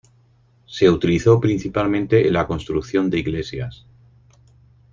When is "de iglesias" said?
3.11-3.85